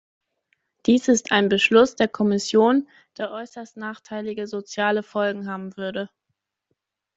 Dies 0.87 1.07
ist 1.09 1.31
ein 1.31 1.47
Beschluss 1.47 1.95
der 1.95 2.07
Kommission, 2.07 2.87
der 3.19 3.29
äußerst 3.29 3.77
nachteilige 3.77 4.47
soziale 4.47 5.03
Folgen 5.03 5.47
haben 5.47 5.77
würde. 5.77 6.09